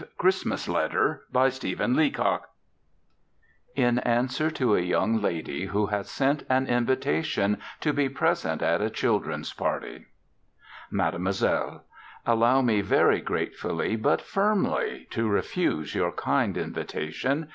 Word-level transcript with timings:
A 0.01 0.05
Christmas 0.17 0.67
Letter 0.67 1.27
(In 3.75 3.99
answer 3.99 4.49
to 4.49 4.75
a 4.75 4.79
young 4.81 5.21
lady 5.21 5.65
who 5.67 5.85
has 5.85 6.09
sent 6.09 6.43
an 6.49 6.65
invitation 6.65 7.59
to 7.81 7.93
be 7.93 8.09
present 8.09 8.63
at 8.63 8.81
a 8.81 8.89
children's 8.89 9.53
party) 9.53 10.05
Mademoiselle, 10.89 11.83
Allow 12.25 12.61
me 12.63 12.81
very 12.81 13.21
gratefully 13.21 13.95
but 13.95 14.23
firmly 14.23 15.05
to 15.11 15.29
refuse 15.29 15.93
your 15.93 16.11
kind 16.13 16.57
invitation. 16.57 17.47